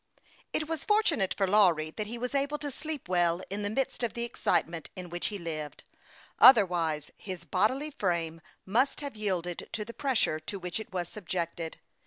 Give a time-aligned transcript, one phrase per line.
[0.51, 4.01] IT was fortunate for Lawry that he was able to sleep well in the midst
[4.01, 5.83] of the excitement in which he lived;
[6.39, 11.77] otherwise his bodily frame must have yielded to the pressure to which it was subjected.